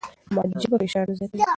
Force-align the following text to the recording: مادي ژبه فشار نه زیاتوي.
مادي 0.35 0.57
ژبه 0.63 0.77
فشار 0.81 1.05
نه 1.09 1.13
زیاتوي. 1.17 1.39